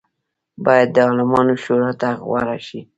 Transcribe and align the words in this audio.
باید 0.65 0.89
د 0.91 0.97
عالمانو 1.07 1.55
شورا 1.63 1.91
ته 2.01 2.09
غوره 2.27 2.57
شي. 2.67 2.79